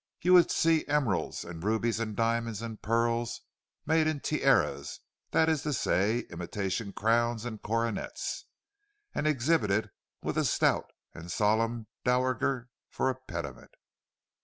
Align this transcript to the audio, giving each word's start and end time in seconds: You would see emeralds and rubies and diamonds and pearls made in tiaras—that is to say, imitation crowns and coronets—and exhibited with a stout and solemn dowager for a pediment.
You 0.23 0.33
would 0.33 0.49
see 0.49 0.83
emeralds 0.87 1.45
and 1.45 1.63
rubies 1.63 1.99
and 1.99 2.15
diamonds 2.15 2.63
and 2.63 2.81
pearls 2.81 3.41
made 3.85 4.07
in 4.07 4.19
tiaras—that 4.19 5.47
is 5.47 5.61
to 5.61 5.73
say, 5.73 6.21
imitation 6.31 6.91
crowns 6.91 7.45
and 7.45 7.61
coronets—and 7.61 9.27
exhibited 9.27 9.91
with 10.23 10.39
a 10.39 10.45
stout 10.45 10.87
and 11.13 11.31
solemn 11.31 11.85
dowager 12.03 12.69
for 12.89 13.11
a 13.11 13.15
pediment. 13.15 13.73